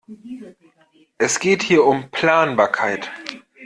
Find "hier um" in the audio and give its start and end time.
1.61-2.09